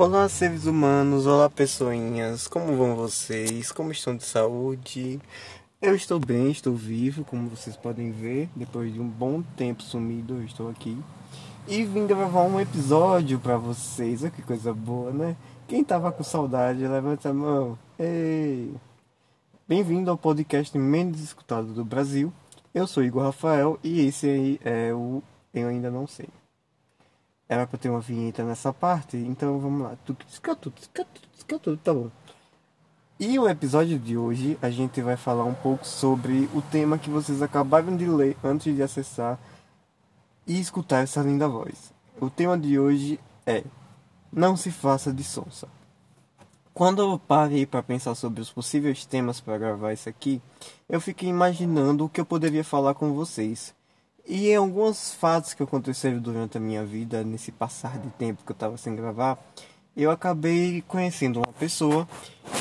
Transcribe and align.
Olá, 0.00 0.26
seres 0.30 0.64
humanos, 0.64 1.26
olá, 1.26 1.50
pessoinhas, 1.50 2.48
como 2.48 2.74
vão 2.74 2.96
vocês? 2.96 3.70
Como 3.70 3.92
estão 3.92 4.16
de 4.16 4.24
saúde? 4.24 5.20
Eu 5.78 5.94
estou 5.94 6.18
bem, 6.18 6.50
estou 6.50 6.74
vivo, 6.74 7.22
como 7.22 7.50
vocês 7.50 7.76
podem 7.76 8.10
ver, 8.10 8.48
depois 8.56 8.94
de 8.94 8.98
um 8.98 9.06
bom 9.06 9.42
tempo 9.58 9.82
sumido, 9.82 10.38
eu 10.38 10.44
estou 10.44 10.70
aqui. 10.70 10.96
E 11.68 11.84
vim 11.84 12.06
gravar 12.06 12.44
um 12.44 12.58
episódio 12.58 13.38
para 13.38 13.58
vocês, 13.58 14.22
olha 14.22 14.30
que 14.30 14.40
coisa 14.40 14.72
boa, 14.72 15.10
né? 15.12 15.36
Quem 15.68 15.84
tava 15.84 16.10
com 16.10 16.24
saudade, 16.24 16.80
levanta 16.88 17.28
a 17.28 17.34
mão. 17.34 17.78
Ei! 17.98 18.74
Bem-vindo 19.68 20.10
ao 20.10 20.16
podcast 20.16 20.78
menos 20.78 21.20
escutado 21.20 21.74
do 21.74 21.84
Brasil. 21.84 22.32
Eu 22.72 22.86
sou 22.86 23.04
Igor 23.04 23.24
Rafael 23.24 23.78
e 23.84 24.00
esse 24.06 24.26
aí 24.26 24.60
é 24.64 24.94
o 24.94 25.22
Eu 25.52 25.68
Ainda 25.68 25.90
Não 25.90 26.06
Sei. 26.06 26.39
Era 27.50 27.66
pra 27.66 27.76
ter 27.76 27.90
uma 27.90 27.98
vinheta 27.98 28.44
nessa 28.44 28.72
parte, 28.72 29.16
então 29.16 29.58
vamos 29.58 29.82
lá. 29.82 29.98
Tá 31.82 31.92
bom. 31.92 32.08
E 33.18 33.36
o 33.40 33.48
episódio 33.48 33.98
de 33.98 34.16
hoje 34.16 34.56
a 34.62 34.70
gente 34.70 35.02
vai 35.02 35.16
falar 35.16 35.42
um 35.42 35.52
pouco 35.52 35.84
sobre 35.84 36.48
o 36.54 36.62
tema 36.62 36.96
que 36.96 37.10
vocês 37.10 37.42
acabaram 37.42 37.96
de 37.96 38.06
ler 38.06 38.36
antes 38.44 38.72
de 38.72 38.80
acessar 38.80 39.36
e 40.46 40.60
escutar 40.60 41.02
essa 41.02 41.22
linda 41.22 41.48
voz. 41.48 41.92
O 42.20 42.30
tema 42.30 42.56
de 42.56 42.78
hoje 42.78 43.18
é 43.44 43.64
Não 44.32 44.56
se 44.56 44.70
faça 44.70 45.12
de 45.12 45.24
sonsa. 45.24 45.66
Quando 46.72 47.02
eu 47.02 47.18
parei 47.18 47.66
para 47.66 47.82
pensar 47.82 48.14
sobre 48.14 48.40
os 48.40 48.52
possíveis 48.52 49.04
temas 49.04 49.40
para 49.40 49.58
gravar 49.58 49.92
isso 49.92 50.08
aqui, 50.08 50.40
eu 50.88 51.00
fiquei 51.00 51.28
imaginando 51.28 52.04
o 52.04 52.08
que 52.08 52.20
eu 52.20 52.24
poderia 52.24 52.62
falar 52.62 52.94
com 52.94 53.12
vocês. 53.12 53.74
E 54.26 54.50
em 54.50 54.56
alguns 54.56 55.12
fatos 55.12 55.54
que 55.54 55.62
aconteceram 55.62 56.18
durante 56.18 56.56
a 56.56 56.60
minha 56.60 56.84
vida, 56.84 57.24
nesse 57.24 57.50
passar 57.50 57.98
de 57.98 58.08
tempo 58.10 58.44
que 58.44 58.52
eu 58.52 58.54
estava 58.54 58.76
sem 58.76 58.94
gravar, 58.94 59.38
eu 59.96 60.10
acabei 60.10 60.82
conhecendo 60.86 61.40
uma 61.40 61.52
pessoa 61.52 62.08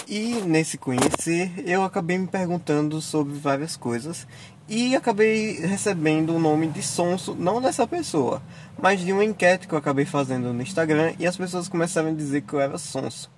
e 0.07 0.41
nesse 0.45 0.77
conhecer 0.77 1.51
eu 1.65 1.83
acabei 1.83 2.17
me 2.17 2.27
perguntando 2.27 2.99
sobre 3.01 3.37
várias 3.37 3.77
coisas 3.77 4.27
e 4.67 4.95
acabei 4.95 5.59
recebendo 5.59 6.35
o 6.35 6.39
nome 6.39 6.67
de 6.67 6.81
Sonso, 6.81 7.35
não 7.35 7.61
dessa 7.61 7.87
pessoa, 7.87 8.41
mas 8.77 8.99
de 8.99 9.11
uma 9.11 9.23
enquete 9.23 9.67
que 9.67 9.73
eu 9.73 9.79
acabei 9.79 10.05
fazendo 10.05 10.53
no 10.53 10.61
Instagram 10.61 11.13
e 11.17 11.25
as 11.25 11.37
pessoas 11.37 11.67
começaram 11.67 12.09
a 12.09 12.13
dizer 12.13 12.41
que 12.41 12.53
eu 12.53 12.59
era 12.59 12.77
Sonso. 12.77 13.31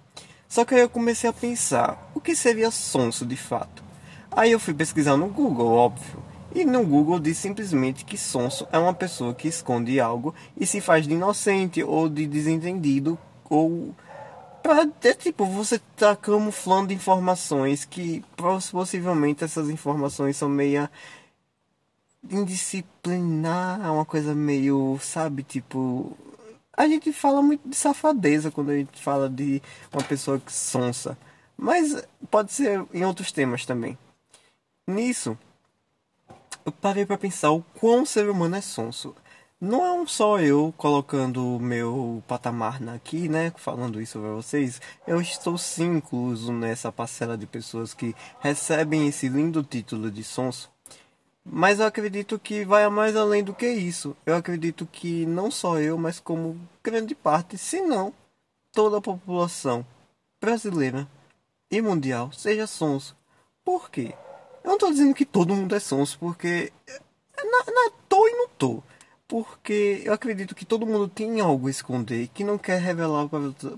Só 0.48 0.66
que 0.66 0.76
aí 0.76 0.82
eu 0.82 0.90
comecei 0.90 1.30
a 1.30 1.34
pensar, 1.34 2.12
o 2.14 2.20
que 2.20 2.36
seria 2.36 2.72
Sonso 2.72 3.26
de 3.26 3.38
fato? 3.38 3.84
Aí 4.32 4.52
eu 4.52 4.60
fui 4.60 4.74
pesquisar 4.74 5.16
no 5.16 5.28
Google, 5.28 5.72
óbvio. 5.72 6.31
E 6.54 6.66
no 6.66 6.86
Google 6.86 7.20
diz 7.20 7.38
simplesmente 7.38 8.04
que 8.04 8.18
sonso 8.18 8.68
é 8.72 8.78
uma 8.78 8.94
pessoa 8.94 9.34
que 9.34 9.48
esconde 9.48 10.00
algo 10.00 10.36
e 10.58 10.66
se 10.66 10.82
faz 10.82 11.08
de 11.08 11.14
inocente 11.14 11.82
ou 11.82 12.10
de 12.10 12.28
desentendido 12.28 13.18
ou 13.50 13.96
para 14.62 14.88
é, 15.04 15.14
tipo 15.14 15.46
você 15.46 15.80
tá 15.96 16.16
camuflando 16.16 16.94
informações 16.94 17.86
que 17.86 18.24
possivelmente 18.36 19.44
essas 19.44 19.70
informações 19.70 20.38
são 20.38 20.50
meia 20.50 20.92
indisciplinar, 22.30 23.84
é 23.84 23.90
uma 23.90 24.06
coisa 24.06 24.36
meio, 24.36 25.00
sabe, 25.02 25.44
tipo 25.44 26.16
a 26.76 26.88
gente 26.88 27.12
fala 27.14 27.42
muito 27.42 27.68
de 27.68 27.76
safadeza 27.76 28.52
quando 28.52 28.72
a 28.72 28.78
gente 28.78 29.02
fala 29.02 29.30
de 29.30 29.62
uma 29.92 30.04
pessoa 30.04 30.40
que 30.40 30.52
sonsa, 30.52 31.18
mas 31.58 32.04
pode 32.30 32.52
ser 32.52 32.86
em 32.94 33.06
outros 33.06 33.32
temas 33.32 33.66
também. 33.66 33.98
Nisso, 34.88 35.38
eu 36.66 36.72
parei 36.72 37.06
para 37.06 37.18
pensar 37.18 37.52
o 37.52 37.64
quão 37.80 38.06
ser 38.06 38.30
humano 38.30 38.56
é 38.56 38.62
sonso. 38.62 39.16
Não 39.60 39.86
é 39.86 39.92
um 39.94 40.08
só 40.08 40.40
eu 40.40 40.74
colocando 40.76 41.56
o 41.56 41.60
meu 41.60 42.24
patamar 42.28 42.82
aqui, 42.90 43.30
né? 43.30 43.54
Falando 43.56 44.02
isso 44.02 44.20
para 44.20 44.32
vocês. 44.32 44.82
Eu 45.06 45.22
estou 45.22 45.56
sim 45.58 45.98
incluso 45.98 46.52
nessa 46.52 46.92
parcela 46.92 47.38
de 47.38 47.46
pessoas 47.46 47.94
que 47.94 48.16
recebem 48.40 49.08
esse 49.08 49.30
lindo 49.30 49.62
título 49.62 50.10
de 50.10 50.24
sonso. 50.24 50.72
Mas 51.46 51.80
eu 51.80 51.86
acredito 51.86 52.40
que 52.40 52.66
vai 52.66 52.88
mais 52.90 53.16
além 53.16 53.44
do 53.44 53.54
que 53.54 53.68
isso. 53.68 54.16
Eu 54.26 54.36
acredito 54.36 54.88
que 54.92 55.26
não 55.28 55.52
só 55.52 55.80
eu, 55.80 55.98
mas 55.98 56.20
como 56.20 56.60
grande 56.84 57.14
parte, 57.14 57.58
se 57.58 57.82
não 57.82 58.14
toda 58.72 58.98
a 58.98 59.02
população 59.02 59.86
brasileira 60.40 61.08
e 61.70 61.82
mundial 61.82 62.32
seja 62.32 62.66
sonso. 62.66 63.16
Por 63.64 63.92
quê? 63.92 64.16
Eu 64.64 64.72
não 64.72 64.78
tô 64.78 64.92
dizendo 64.92 65.14
que 65.14 65.26
todo 65.26 65.56
mundo 65.56 65.76
é 65.76 65.80
sonso, 65.80 66.18
porque. 66.20 66.72
Não, 67.44 67.64
não 67.68 67.92
tô 68.08 68.28
e 68.28 68.32
não 68.32 68.48
tô. 68.50 68.84
Porque 69.28 70.02
eu 70.04 70.14
acredito 70.14 70.54
que 70.54 70.66
todo 70.66 70.86
mundo 70.86 71.08
tem 71.08 71.40
algo 71.40 71.68
a 71.68 71.72
esconder 71.72 72.28
que 72.34 72.44
não 72.44 72.58
quer 72.58 72.80
revelar 72.82 73.28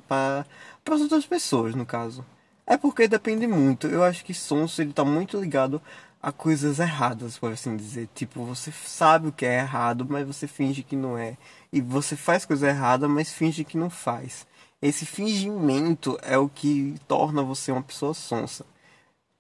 para 0.08 0.46
as 0.90 1.02
outras 1.02 1.26
pessoas, 1.26 1.76
no 1.76 1.86
caso. 1.86 2.26
É 2.66 2.78
porque 2.78 3.08
depende 3.08 3.48
muito. 3.48 3.88
Eu 3.88 4.04
acho 4.04 4.26
que 4.26 4.34
sonso 4.34 4.82
ele 4.82 4.94
tá 4.94 5.06
muito 5.06 5.40
ligado 5.40 5.82
a 6.22 6.32
coisas 6.32 6.80
erradas, 6.80 7.38
por 7.38 7.52
assim 7.52 7.78
dizer. 7.78 8.10
Tipo, 8.16 8.44
você 8.46 8.72
sabe 8.72 9.28
o 9.28 9.32
que 9.32 9.46
é 9.46 9.60
errado, 9.60 10.06
mas 10.10 10.26
você 10.26 10.48
finge 10.48 10.84
que 10.84 10.96
não 10.96 11.18
é. 11.18 11.38
E 11.72 11.82
você 11.82 12.16
faz 12.16 12.46
coisa 12.46 12.68
errada, 12.70 13.08
mas 13.08 13.32
finge 13.32 13.64
que 13.64 13.78
não 13.78 13.90
faz. 13.90 14.48
Esse 14.82 15.06
fingimento 15.06 16.18
é 16.24 16.38
o 16.38 16.50
que 16.50 16.96
torna 17.08 17.44
você 17.44 17.72
uma 17.72 17.84
pessoa 17.84 18.14
sonsa 18.14 18.66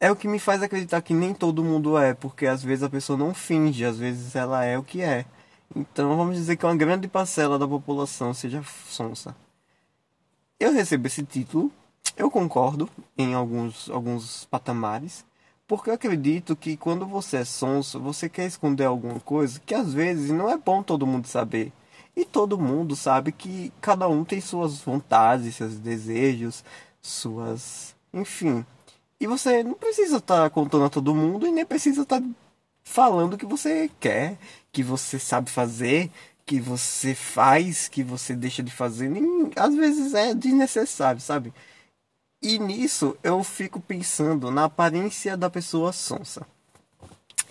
é 0.03 0.11
o 0.11 0.17
que 0.17 0.27
me 0.27 0.37
faz 0.37 0.61
acreditar 0.61 1.01
que 1.01 1.13
nem 1.13 1.33
todo 1.33 1.63
mundo 1.63 1.97
é, 1.97 2.13
porque 2.13 2.45
às 2.45 2.61
vezes 2.61 2.83
a 2.83 2.89
pessoa 2.89 3.17
não 3.17 3.33
finge, 3.33 3.85
às 3.85 3.97
vezes 3.97 4.35
ela 4.35 4.65
é 4.65 4.77
o 4.77 4.83
que 4.83 5.01
é. 5.01 5.23
Então 5.73 6.17
vamos 6.17 6.35
dizer 6.35 6.57
que 6.57 6.65
uma 6.65 6.75
grande 6.75 7.07
parcela 7.07 7.57
da 7.57 7.65
população 7.65 8.33
seja 8.33 8.61
sonsa. 8.85 9.33
Eu 10.59 10.73
recebo 10.73 11.07
esse 11.07 11.23
título, 11.23 11.71
eu 12.17 12.29
concordo 12.29 12.89
em 13.17 13.33
alguns, 13.33 13.89
alguns 13.89 14.43
patamares, 14.43 15.23
porque 15.65 15.89
eu 15.89 15.93
acredito 15.93 16.53
que 16.53 16.75
quando 16.75 17.05
você 17.05 17.37
é 17.37 17.45
sonso, 17.45 17.97
você 17.97 18.27
quer 18.27 18.45
esconder 18.45 18.83
alguma 18.83 19.21
coisa 19.21 19.57
que 19.65 19.73
às 19.73 19.93
vezes 19.93 20.31
não 20.31 20.49
é 20.49 20.57
bom 20.57 20.83
todo 20.83 21.07
mundo 21.07 21.27
saber. 21.27 21.71
E 22.13 22.25
todo 22.25 22.59
mundo 22.59 22.93
sabe 22.93 23.31
que 23.31 23.71
cada 23.79 24.09
um 24.09 24.25
tem 24.25 24.41
suas 24.41 24.81
vontades, 24.81 25.55
seus 25.55 25.75
desejos, 25.79 26.61
suas. 27.01 27.95
Enfim, 28.13 28.65
e 29.19 29.28
você 29.28 29.63
não 29.63 29.74
precisa 29.74 30.18
estar 30.18 30.44
tá 30.44 30.50
contando 30.50 30.85
a 30.85 30.90
todo 30.90 31.16
mundo 31.16 31.47
e 31.47 31.51
nem 31.51 31.66
precisa 31.66 32.01
estar 32.01 32.19
tá 32.19 32.28
falando 32.84 33.38
que 33.38 33.46
você 33.46 33.90
quer, 34.00 34.38
que 34.72 34.84
você 34.84 35.18
sabe 35.18 35.50
fazer, 35.50 36.12
que 36.46 36.59
você 36.59 37.16
faz, 37.16 37.88
que 37.88 38.03
você 38.03 38.35
deixa 38.35 38.62
de 38.62 38.72
fazer. 38.72 39.09
Nem, 39.09 39.51
às 39.56 39.75
vezes 39.75 40.13
é 40.13 40.34
desnecessário, 40.34 41.22
sabe? 41.22 41.53
E 42.41 42.59
nisso 42.59 43.16
eu 43.24 43.44
fico 43.44 43.79
pensando 43.79 44.51
na 44.51 44.66
aparência 44.66 45.38
da 45.38 45.50
pessoa 45.50 45.94
sonsa. 45.94 46.45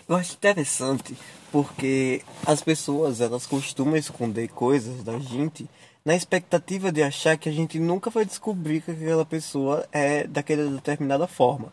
Eu 0.07 0.17
acho 0.17 0.35
interessante 0.35 1.17
porque 1.51 2.23
as 2.47 2.61
pessoas 2.61 3.21
elas 3.21 3.47
costumam 3.47 3.97
esconder 3.97 4.49
coisas 4.49 5.03
da 5.03 5.19
gente 5.19 5.69
na 6.05 6.15
expectativa 6.17 6.91
de 6.91 7.03
achar 7.03 7.37
que 7.37 7.49
a 7.49 7.53
gente 7.53 7.79
nunca 7.79 8.11
vai 8.11 8.25
descobrir 8.25 8.81
que 8.81 8.91
aquela 8.91 9.25
pessoa 9.25 9.87
é 9.93 10.27
daquela 10.27 10.69
determinada 10.71 11.27
forma. 11.27 11.73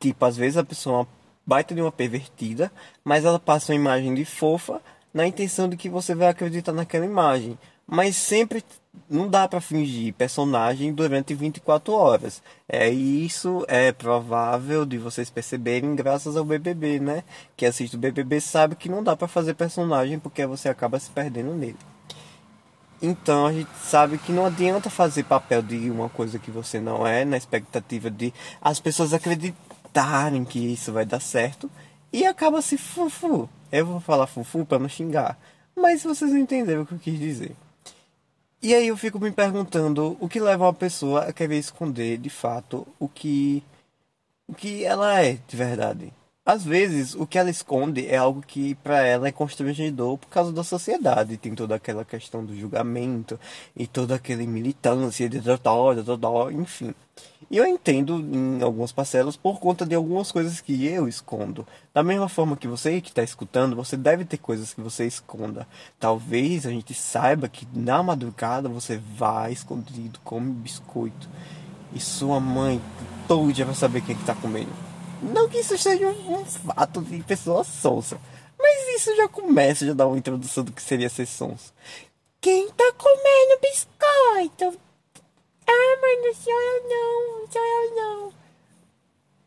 Tipo, 0.00 0.24
às 0.24 0.36
vezes 0.36 0.56
a 0.56 0.64
pessoa 0.64 0.94
é 0.94 0.98
uma 1.00 1.08
baita 1.46 1.74
de 1.74 1.80
uma 1.80 1.92
pervertida, 1.92 2.70
mas 3.04 3.24
ela 3.24 3.38
passa 3.38 3.72
uma 3.72 3.76
imagem 3.76 4.14
de 4.14 4.24
fofa 4.24 4.82
na 5.14 5.26
intenção 5.26 5.68
de 5.68 5.76
que 5.76 5.88
você 5.88 6.14
vai 6.14 6.28
acreditar 6.28 6.72
naquela 6.72 7.04
imagem. 7.04 7.58
Mas 7.86 8.16
sempre 8.16 8.62
não 9.08 9.28
dá 9.28 9.48
para 9.48 9.60
fingir 9.60 10.12
personagem 10.12 10.92
durante 10.92 11.34
24 11.34 11.92
horas. 11.94 12.42
É 12.68 12.90
isso 12.90 13.64
é 13.68 13.92
provável 13.92 14.84
de 14.84 14.98
vocês 14.98 15.30
perceberem 15.30 15.94
graças 15.94 16.36
ao 16.36 16.44
BBB, 16.44 17.00
né? 17.00 17.24
Que 17.56 17.64
assiste 17.64 17.96
o 17.96 17.98
BBB 17.98 18.40
sabe 18.40 18.76
que 18.76 18.88
não 18.88 19.02
dá 19.02 19.16
para 19.16 19.28
fazer 19.28 19.54
personagem 19.54 20.18
porque 20.18 20.44
você 20.44 20.68
acaba 20.68 20.98
se 20.98 21.10
perdendo 21.10 21.54
nele. 21.54 21.78
Então 23.00 23.46
a 23.46 23.52
gente 23.52 23.70
sabe 23.82 24.18
que 24.18 24.32
não 24.32 24.46
adianta 24.46 24.90
fazer 24.90 25.22
papel 25.24 25.62
de 25.62 25.88
uma 25.88 26.08
coisa 26.08 26.38
que 26.38 26.50
você 26.50 26.80
não 26.80 27.06
é, 27.06 27.24
na 27.24 27.36
expectativa 27.36 28.10
de 28.10 28.34
as 28.60 28.80
pessoas 28.80 29.12
acreditarem 29.12 30.44
que 30.44 30.58
isso 30.58 30.92
vai 30.92 31.06
dar 31.06 31.20
certo 31.20 31.70
e 32.12 32.26
acaba 32.26 32.60
se 32.60 32.76
fufu. 32.76 33.48
Eu 33.70 33.86
vou 33.86 34.00
falar 34.00 34.26
fufu 34.26 34.64
para 34.66 34.78
não 34.78 34.88
xingar, 34.88 35.38
mas 35.76 36.02
vocês 36.02 36.34
entenderam 36.34 36.82
o 36.82 36.86
que 36.86 36.94
eu 36.94 36.98
quis 36.98 37.18
dizer. 37.18 37.54
E 38.60 38.74
aí 38.74 38.88
eu 38.88 38.96
fico 38.96 39.20
me 39.20 39.30
perguntando 39.30 40.16
o 40.18 40.28
que 40.28 40.40
leva 40.40 40.64
uma 40.64 40.74
pessoa 40.74 41.26
a 41.26 41.32
querer 41.32 41.58
esconder 41.58 42.18
de 42.18 42.28
fato 42.28 42.86
o 42.98 43.08
que 43.08 43.62
o 44.48 44.54
que 44.54 44.84
ela 44.84 45.22
é 45.22 45.38
de 45.46 45.56
verdade. 45.56 46.12
Às 46.48 46.64
vezes, 46.64 47.14
o 47.14 47.26
que 47.26 47.38
ela 47.38 47.50
esconde 47.50 48.06
é 48.06 48.16
algo 48.16 48.40
que 48.40 48.74
para 48.76 49.02
ela 49.02 49.28
é 49.28 49.30
constrangedor 49.30 50.16
por 50.16 50.28
causa 50.28 50.50
da 50.50 50.64
sociedade. 50.64 51.36
Tem 51.36 51.54
toda 51.54 51.74
aquela 51.74 52.06
questão 52.06 52.42
do 52.42 52.56
julgamento 52.56 53.38
e 53.76 53.86
toda 53.86 54.14
aquela 54.14 54.42
militância 54.44 55.28
de 55.28 55.40
dodó, 55.40 55.92
dodó, 55.92 56.50
enfim. 56.50 56.94
E 57.50 57.58
eu 57.58 57.66
entendo 57.66 58.18
em 58.18 58.62
algumas 58.62 58.92
parcelas 58.92 59.36
por 59.36 59.60
conta 59.60 59.84
de 59.84 59.94
algumas 59.94 60.32
coisas 60.32 60.58
que 60.58 60.86
eu 60.86 61.06
escondo. 61.06 61.66
Da 61.92 62.02
mesma 62.02 62.30
forma 62.30 62.56
que 62.56 62.66
você 62.66 62.98
que 63.02 63.10
está 63.10 63.22
escutando, 63.22 63.76
você 63.76 63.94
deve 63.94 64.24
ter 64.24 64.38
coisas 64.38 64.72
que 64.72 64.80
você 64.80 65.06
esconda. 65.06 65.68
Talvez 66.00 66.64
a 66.64 66.70
gente 66.70 66.94
saiba 66.94 67.46
que 67.46 67.68
na 67.74 68.02
madrugada 68.02 68.70
você 68.70 68.96
vai 68.96 69.52
escondido, 69.52 70.18
come 70.24 70.50
biscoito. 70.50 71.28
E 71.92 72.00
sua 72.00 72.40
mãe 72.40 72.80
todo 73.26 73.52
dia 73.52 73.66
vai 73.66 73.74
saber 73.74 74.00
quem 74.00 74.16
é 74.16 74.18
está 74.18 74.34
comendo. 74.34 74.87
Não 75.22 75.48
que 75.48 75.58
isso 75.58 75.76
seja 75.76 76.06
um, 76.06 76.40
um 76.40 76.44
fato 76.44 77.02
de 77.02 77.22
pessoa 77.22 77.64
sonsa. 77.64 78.20
Mas 78.58 78.96
isso 78.96 79.16
já 79.16 79.28
começa, 79.28 79.86
já 79.86 79.92
dá 79.92 80.06
uma 80.06 80.18
introdução 80.18 80.64
do 80.64 80.72
que 80.72 80.82
seria 80.82 81.08
ser 81.08 81.26
sonso. 81.26 81.72
Quem 82.40 82.68
tá 82.70 82.92
comendo 82.96 83.60
biscoito? 83.60 84.80
Ah, 85.66 85.98
mas 86.00 86.24
não 86.24 86.34
sou 86.34 86.52
eu 86.52 86.88
não, 86.88 87.52
sou 87.52 87.62
eu 87.62 87.96
não. 87.96 88.32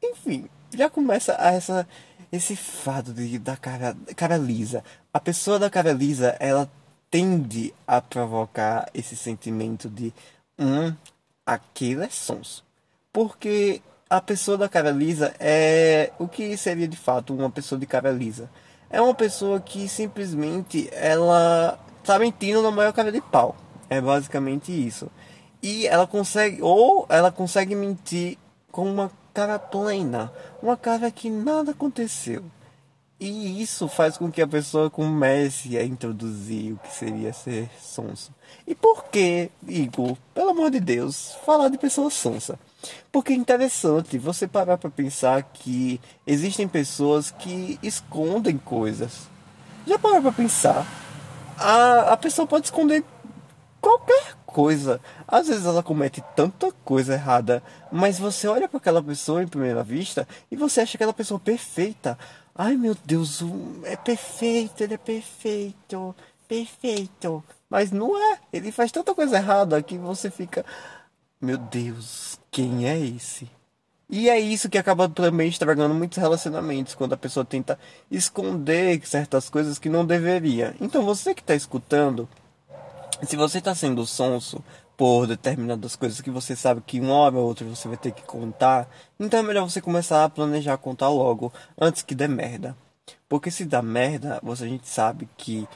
Enfim, 0.03 0.49
já 0.73 0.89
começa 0.89 1.35
a 1.39 1.51
essa, 1.51 1.87
esse 2.31 2.55
fato 2.55 3.13
de, 3.13 3.39
da 3.39 3.57
cara, 3.57 3.95
cara 4.15 4.37
lisa. 4.37 4.83
A 5.13 5.19
pessoa 5.19 5.59
da 5.59 5.69
cara 5.69 5.91
lisa, 5.91 6.35
ela 6.39 6.69
tende 7.09 7.73
a 7.85 8.01
provocar 8.01 8.89
esse 8.93 9.15
sentimento 9.15 9.89
de 9.89 10.13
hum, 10.57 10.95
aquilo 11.45 12.03
é 12.03 12.09
sonso. 12.09 12.63
Porque 13.11 13.81
a 14.11 14.19
pessoa 14.19 14.57
da 14.57 14.67
cara 14.67 14.91
lisa 14.91 15.33
é 15.39 16.11
o 16.19 16.27
que 16.27 16.57
seria 16.57 16.85
de 16.85 16.97
fato 16.97 17.33
uma 17.33 17.49
pessoa 17.49 17.79
de 17.79 17.85
cara 17.85 18.11
lisa. 18.11 18.49
É 18.89 18.99
uma 18.99 19.15
pessoa 19.15 19.61
que 19.61 19.87
simplesmente 19.87 20.89
ela 20.91 21.79
tá 22.03 22.19
mentindo 22.19 22.61
na 22.61 22.71
maior 22.71 22.91
cara 22.91 23.09
de 23.09 23.21
pau. 23.21 23.55
É 23.89 24.01
basicamente 24.01 24.69
isso. 24.69 25.09
E 25.63 25.87
ela 25.87 26.05
consegue, 26.05 26.61
ou 26.61 27.05
ela 27.07 27.31
consegue 27.31 27.73
mentir 27.73 28.37
com 28.69 28.85
uma 28.91 29.09
cara 29.33 29.57
plena, 29.57 30.29
uma 30.61 30.75
cara 30.75 31.09
que 31.09 31.29
nada 31.29 31.71
aconteceu. 31.71 32.43
E 33.17 33.61
isso 33.61 33.87
faz 33.87 34.17
com 34.17 34.29
que 34.29 34.41
a 34.41 34.47
pessoa 34.47 34.89
comece 34.89 35.77
a 35.77 35.85
introduzir 35.85 36.73
o 36.73 36.77
que 36.79 36.93
seria 36.93 37.31
ser 37.31 37.69
sonso. 37.79 38.33
E 38.67 38.75
por 38.75 39.05
que, 39.05 39.49
Igor, 39.65 40.17
pelo 40.33 40.49
amor 40.49 40.69
de 40.69 40.81
Deus, 40.81 41.37
falar 41.45 41.69
de 41.69 41.77
pessoa 41.77 42.09
sonsa? 42.09 42.59
Porque 43.11 43.33
é 43.33 43.35
interessante 43.35 44.17
você 44.17 44.47
parar 44.47 44.77
para 44.77 44.89
pensar 44.89 45.43
que 45.43 45.99
existem 46.25 46.67
pessoas 46.67 47.31
que 47.31 47.79
escondem 47.83 48.57
coisas. 48.57 49.29
Já 49.85 49.97
parou 49.99 50.21
para 50.21 50.31
pensar? 50.31 50.85
A, 51.57 52.13
a 52.13 52.17
pessoa 52.17 52.47
pode 52.47 52.65
esconder 52.65 53.03
qualquer 53.79 54.35
coisa. 54.45 55.01
Às 55.27 55.47
vezes 55.47 55.65
ela 55.65 55.81
comete 55.81 56.23
tanta 56.35 56.71
coisa 56.85 57.13
errada, 57.13 57.63
mas 57.91 58.19
você 58.19 58.47
olha 58.47 58.67
para 58.67 58.77
aquela 58.77 59.01
pessoa 59.01 59.41
em 59.41 59.47
primeira 59.47 59.83
vista 59.83 60.27
e 60.51 60.55
você 60.55 60.81
acha 60.81 60.97
aquela 60.97 61.13
pessoa 61.13 61.39
perfeita. 61.39 62.17
Ai 62.53 62.75
meu 62.75 62.95
Deus, 63.05 63.41
é 63.83 63.95
perfeito, 63.95 64.83
ele 64.83 64.93
é 64.93 64.97
perfeito, 64.97 66.15
perfeito. 66.47 67.43
Mas 67.69 67.91
não 67.91 68.17
é, 68.17 68.39
ele 68.51 68.71
faz 68.71 68.91
tanta 68.91 69.15
coisa 69.15 69.37
errada 69.37 69.81
que 69.81 69.97
você 69.97 70.29
fica, 70.29 70.65
meu 71.41 71.57
Deus, 71.57 72.39
quem 72.51 72.87
é 72.87 72.99
esse? 72.99 73.49
E 74.07 74.29
é 74.29 74.39
isso 74.39 74.69
que 74.69 74.77
acaba 74.77 75.09
também 75.09 75.47
estragando 75.47 75.93
muitos 75.95 76.17
relacionamentos, 76.17 76.93
quando 76.93 77.13
a 77.13 77.17
pessoa 77.17 77.45
tenta 77.45 77.79
esconder 78.11 79.01
certas 79.07 79.49
coisas 79.49 79.79
que 79.79 79.89
não 79.89 80.05
deveria. 80.05 80.75
Então 80.79 81.03
você 81.03 81.33
que 81.33 81.41
está 81.41 81.55
escutando, 81.55 82.29
se 83.23 83.35
você 83.35 83.57
está 83.57 83.73
sendo 83.73 84.05
sonso 84.05 84.63
por 84.95 85.25
determinadas 85.25 85.95
coisas 85.95 86.21
que 86.21 86.29
você 86.29 86.55
sabe 86.55 86.81
que 86.85 86.99
uma 86.99 87.13
hora 87.15 87.37
ou 87.37 87.47
outra 87.47 87.65
você 87.65 87.87
vai 87.87 87.97
ter 87.97 88.11
que 88.11 88.21
contar, 88.21 88.87
então 89.19 89.39
é 89.39 89.43
melhor 89.43 89.67
você 89.67 89.81
começar 89.81 90.23
a 90.23 90.29
planejar 90.29 90.77
contar 90.77 91.09
logo 91.09 91.51
antes 91.79 92.03
que 92.03 92.13
dê 92.13 92.27
merda. 92.27 92.75
Porque 93.27 93.49
se 93.49 93.65
dá 93.65 93.81
merda, 93.81 94.39
você, 94.43 94.65
a 94.65 94.67
gente 94.67 94.87
sabe 94.87 95.27
que 95.37 95.67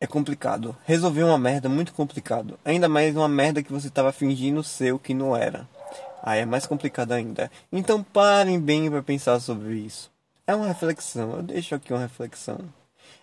é 0.00 0.06
complicado. 0.06 0.74
Resolver 0.86 1.24
uma 1.24 1.38
merda 1.38 1.68
é 1.68 1.70
muito 1.70 1.92
complicado. 1.92 2.58
Ainda 2.64 2.88
mais 2.88 3.14
uma 3.14 3.28
merda 3.28 3.62
que 3.62 3.72
você 3.72 3.88
estava 3.88 4.10
fingindo 4.10 4.64
ser 4.64 4.92
o 4.94 4.98
que 4.98 5.12
não 5.12 5.36
era. 5.36 5.68
Aí 6.22 6.40
é 6.40 6.46
mais 6.46 6.66
complicado 6.66 7.12
ainda. 7.12 7.50
Então 7.70 8.02
parem 8.02 8.58
bem 8.58 8.90
para 8.90 9.02
pensar 9.02 9.38
sobre 9.40 9.74
isso. 9.74 10.10
É 10.46 10.54
uma 10.54 10.66
reflexão, 10.66 11.36
eu 11.36 11.42
deixo 11.42 11.74
aqui 11.74 11.92
uma 11.92 12.00
reflexão. 12.00 12.58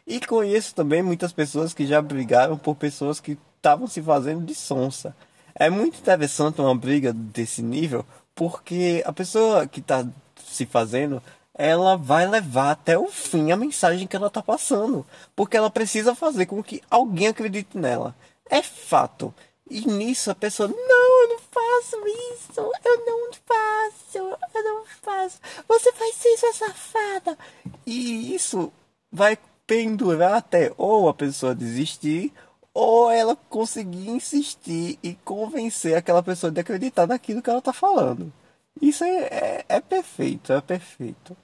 E 0.06 0.20
conheço 0.22 0.76
também 0.76 1.02
muitas 1.02 1.34
pessoas 1.34 1.74
que 1.74 1.86
já 1.86 2.02
brigaram 2.02 2.58
por 2.58 2.76
pessoas 2.76 3.20
que 3.20 3.38
estavam 3.58 3.88
se 3.88 4.02
fazendo 4.02 4.46
de 4.46 4.54
sonsa. 4.54 5.16
É 5.56 5.70
muito 5.70 5.98
interessante 5.98 6.62
uma 6.62 6.76
briga 6.76 7.12
desse 7.12 7.62
nível, 7.64 8.06
porque 8.36 9.04
a 9.06 9.12
pessoa 9.12 9.68
que 9.68 9.80
está 9.80 10.06
se 10.46 10.66
fazendo, 10.66 11.22
ela 11.58 11.98
vai 11.98 12.28
levar 12.28 12.72
até 12.72 12.98
o 12.98 13.08
fim 13.08 13.52
a 13.52 13.58
mensagem 13.58 14.06
que 14.06 14.16
ela 14.16 14.28
está 14.28 14.44
passando, 14.44 15.06
porque 15.36 15.58
ela 15.58 15.70
precisa 15.70 16.14
fazer 16.14 16.46
com 16.46 16.62
que 16.62 16.82
alguém 16.90 17.28
acredite 17.28 17.78
nela. 17.78 18.16
É 18.50 18.62
fato. 18.62 19.34
E 19.70 19.86
nisso 19.86 20.32
a 20.32 20.36
pessoa, 20.36 20.70
não, 20.70 21.24
eu 21.24 21.30
não 21.30 21.40
faço 21.40 22.08
isso, 22.08 22.72
eu 22.86 23.06
não 23.06 23.32
faço, 23.46 24.38
eu 24.54 24.64
não 24.64 24.84
faço. 25.02 25.40
Você 25.68 25.92
faz 25.92 26.16
isso, 26.26 26.54
safada. 26.54 27.38
E 27.86 28.34
isso 28.34 28.72
vai 29.12 29.38
pendurar 29.66 30.36
até 30.36 30.72
ou 30.78 31.10
a 31.10 31.14
pessoa 31.14 31.54
desistir 31.54 32.32
ou 32.74 33.10
ela 33.10 33.36
conseguir 33.50 34.08
insistir 34.10 35.00
e 35.02 35.16
convencer 35.26 35.96
aquela 35.96 36.22
pessoa 36.22 36.52
de 36.52 36.62
acreditar 36.62 37.08
naquilo 37.08 37.42
que 37.42 37.50
ela 37.50 37.60
está 37.60 37.74
falando. 37.74 38.32
Isso 38.80 39.04
é, 39.04 39.18
é, 39.24 39.66
é, 39.68 39.82
perfeito, 39.82 40.54
é 40.54 40.62
perfeito. 40.62 41.36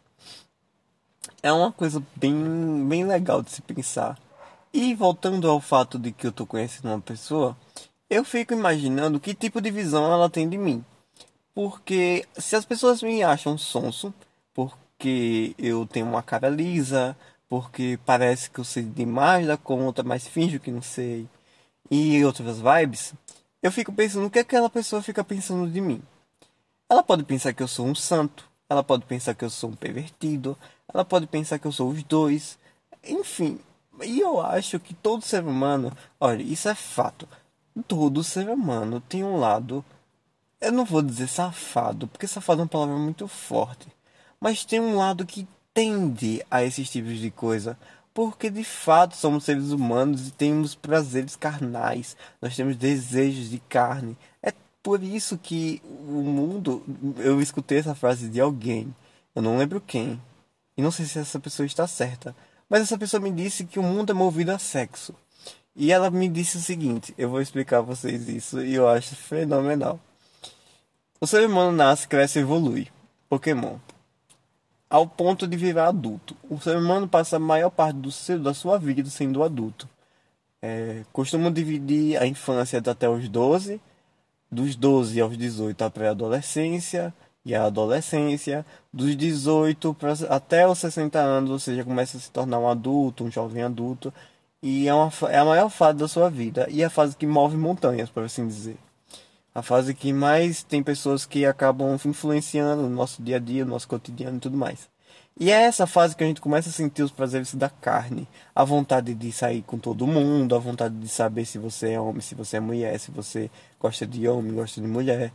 É 1.43 1.51
uma 1.51 1.73
coisa 1.73 2.01
bem, 2.15 2.87
bem 2.87 3.05
legal 3.05 3.41
de 3.41 3.51
se 3.51 3.61
pensar. 3.61 4.17
E 4.73 4.95
voltando 4.95 5.49
ao 5.49 5.59
fato 5.59 5.99
de 5.99 6.13
que 6.13 6.25
eu 6.25 6.29
estou 6.29 6.47
conhecendo 6.47 6.87
uma 6.87 7.01
pessoa, 7.01 7.57
eu 8.09 8.23
fico 8.23 8.53
imaginando 8.53 9.19
que 9.19 9.33
tipo 9.33 9.59
de 9.59 9.69
visão 9.69 10.09
ela 10.13 10.29
tem 10.29 10.47
de 10.47 10.57
mim. 10.57 10.83
Porque 11.53 12.25
se 12.37 12.55
as 12.55 12.63
pessoas 12.63 13.03
me 13.03 13.21
acham 13.23 13.57
sonso, 13.57 14.13
porque 14.53 15.53
eu 15.59 15.85
tenho 15.85 16.05
uma 16.05 16.23
cara 16.23 16.47
lisa, 16.47 17.15
porque 17.49 17.99
parece 18.05 18.49
que 18.49 18.59
eu 18.59 18.63
sei 18.63 18.83
demais 18.83 19.45
da 19.45 19.57
conta, 19.57 20.01
mas 20.01 20.25
finjo 20.25 20.61
que 20.61 20.71
não 20.71 20.81
sei, 20.81 21.27
e 21.91 22.23
outras 22.23 22.57
vibes, 22.59 23.13
eu 23.61 23.71
fico 23.71 23.91
pensando 23.91 24.27
o 24.27 24.29
que 24.29 24.39
aquela 24.39 24.69
pessoa 24.69 25.01
fica 25.01 25.25
pensando 25.25 25.69
de 25.69 25.81
mim. 25.81 26.01
Ela 26.89 27.03
pode 27.03 27.23
pensar 27.23 27.53
que 27.53 27.61
eu 27.61 27.67
sou 27.67 27.85
um 27.85 27.93
santo, 27.93 28.49
ela 28.73 28.83
pode 28.83 29.05
pensar 29.05 29.33
que 29.35 29.45
eu 29.45 29.49
sou 29.49 29.69
um 29.69 29.75
pervertido, 29.75 30.57
ela 30.91 31.05
pode 31.05 31.27
pensar 31.27 31.59
que 31.59 31.65
eu 31.67 31.71
sou 31.71 31.89
os 31.89 32.03
dois, 32.03 32.57
enfim. 33.03 33.59
E 34.03 34.19
eu 34.19 34.41
acho 34.41 34.79
que 34.79 34.93
todo 34.93 35.23
ser 35.23 35.43
humano, 35.43 35.95
olha, 36.19 36.41
isso 36.41 36.67
é 36.67 36.75
fato. 36.75 37.27
Todo 37.87 38.23
ser 38.23 38.49
humano 38.49 39.01
tem 39.01 39.23
um 39.23 39.37
lado, 39.37 39.85
eu 40.59 40.71
não 40.71 40.85
vou 40.85 41.01
dizer 41.01 41.27
safado, 41.27 42.07
porque 42.07 42.27
safado 42.27 42.61
é 42.61 42.63
uma 42.63 42.69
palavra 42.69 42.97
muito 42.97 43.27
forte, 43.27 43.87
mas 44.39 44.65
tem 44.65 44.79
um 44.79 44.97
lado 44.97 45.25
que 45.25 45.47
tende 45.73 46.43
a 46.49 46.63
esses 46.63 46.89
tipos 46.89 47.17
de 47.19 47.31
coisa. 47.31 47.77
Porque 48.13 48.49
de 48.51 48.63
fato 48.63 49.15
somos 49.15 49.43
seres 49.43 49.71
humanos 49.71 50.27
e 50.27 50.31
temos 50.31 50.75
prazeres 50.75 51.35
carnais, 51.35 52.15
nós 52.39 52.55
temos 52.55 52.75
desejos 52.75 53.49
de 53.49 53.57
carne. 53.59 54.15
É 54.41 54.51
por 54.83 55.01
isso 55.01 55.37
que 55.37 55.81
o 55.85 56.21
mundo. 56.21 56.83
Eu 57.17 57.41
escutei 57.41 57.79
essa 57.79 57.95
frase 57.95 58.29
de 58.29 58.39
alguém, 58.39 58.93
eu 59.33 59.41
não 59.41 59.57
lembro 59.57 59.81
quem, 59.81 60.21
e 60.77 60.81
não 60.81 60.91
sei 60.91 61.05
se 61.05 61.17
essa 61.17 61.39
pessoa 61.39 61.65
está 61.65 61.87
certa, 61.87 62.35
mas 62.69 62.81
essa 62.81 62.97
pessoa 62.97 63.21
me 63.21 63.31
disse 63.31 63.65
que 63.65 63.79
o 63.79 63.83
mundo 63.83 64.11
é 64.11 64.13
movido 64.13 64.51
a 64.51 64.59
sexo. 64.59 65.15
E 65.75 65.91
ela 65.91 66.11
me 66.11 66.29
disse 66.29 66.57
o 66.57 66.61
seguinte: 66.61 67.13
eu 67.17 67.29
vou 67.29 67.41
explicar 67.41 67.79
a 67.79 67.81
vocês 67.81 68.27
isso 68.29 68.61
e 68.61 68.75
eu 68.75 68.87
acho 68.87 69.15
fenomenal. 69.15 69.99
O 71.19 71.25
ser 71.25 71.47
humano 71.47 71.71
nasce, 71.71 72.07
cresce 72.07 72.39
e 72.39 72.41
evolui. 72.41 72.89
Pokémon 73.29 73.77
ao 74.93 75.07
ponto 75.07 75.47
de 75.47 75.57
virar 75.57 75.87
adulto. 75.87 76.37
O 76.47 76.61
ser 76.61 76.77
humano 76.77 77.07
passa 77.07 77.37
a 77.37 77.39
maior 77.39 77.71
parte 77.71 77.95
do 77.95 78.11
seu, 78.11 78.37
da 78.37 78.53
sua 78.53 78.77
vida 78.77 79.09
sendo 79.09 79.41
adulto. 79.41 79.89
É, 80.61 81.01
costumam 81.11 81.51
dividir 81.51 82.15
a 82.21 82.27
infância 82.27 82.77
até 82.77 83.09
os 83.09 83.27
12, 83.27 83.81
dos 84.53 84.75
12 84.75 85.19
aos 85.19 85.37
18 85.37 85.81
a 85.83 85.89
pré-adolescência 85.89 87.13
e 87.45 87.53
a 87.53 87.65
adolescência, 87.65 88.65
dos 88.91 89.15
18 89.15 89.93
pra, 89.95 90.13
até 90.29 90.67
os 90.67 90.79
60 90.79 91.19
anos, 91.19 91.51
ou 91.51 91.59
seja, 91.59 91.83
começa 91.83 92.17
a 92.17 92.19
se 92.19 92.31
tornar 92.31 92.59
um 92.59 92.69
adulto, 92.69 93.25
um 93.25 93.31
jovem 93.31 93.63
adulto, 93.63 94.13
e 94.61 94.87
é, 94.87 94.93
uma, 94.93 95.11
é 95.29 95.37
a 95.37 95.45
maior 95.45 95.69
fase 95.69 95.97
da 95.97 96.07
sua 96.07 96.29
vida, 96.29 96.67
e 96.69 96.81
é 96.81 96.85
a 96.85 96.89
fase 96.89 97.17
que 97.17 97.27
move 97.27 97.57
montanhas, 97.57 98.09
por 98.09 98.23
assim 98.23 98.47
dizer. 98.47 98.77
A 99.53 99.61
fase 99.61 99.93
que 99.93 100.13
mais 100.13 100.63
tem 100.63 100.81
pessoas 100.81 101.25
que 101.25 101.45
acabam 101.45 101.95
influenciando 102.05 102.83
no 102.83 102.89
nosso 102.89 103.21
dia 103.21 103.35
a 103.35 103.39
dia, 103.39 103.65
no 103.65 103.71
nosso 103.71 103.87
cotidiano 103.87 104.37
e 104.37 104.39
tudo 104.39 104.57
mais. 104.57 104.92
E 105.39 105.51
é 105.51 105.63
essa 105.63 105.87
fase 105.87 106.15
que 106.15 106.23
a 106.23 106.27
gente 106.27 106.41
começa 106.41 106.69
a 106.69 106.71
sentir 106.71 107.01
os 107.01 107.11
prazeres 107.11 107.55
da 107.55 107.69
carne, 107.69 108.27
a 108.53 108.63
vontade 108.63 109.13
de 109.15 109.31
sair 109.31 109.63
com 109.63 109.79
todo 109.79 110.05
mundo, 110.05 110.55
a 110.55 110.59
vontade 110.59 110.95
de 110.95 111.07
saber 111.07 111.45
se 111.45 111.57
você 111.57 111.93
é 111.93 111.99
homem, 111.99 112.21
se 112.21 112.35
você 112.35 112.57
é 112.57 112.59
mulher, 112.59 112.99
se 112.99 113.09
você 113.09 113.49
gosta 113.79 114.05
de 114.05 114.27
homem, 114.27 114.53
gosta 114.53 114.79
de 114.79 114.87
mulher. 114.87 115.33